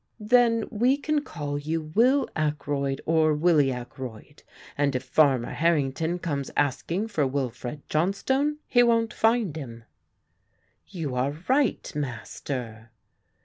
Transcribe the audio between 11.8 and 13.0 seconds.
Master."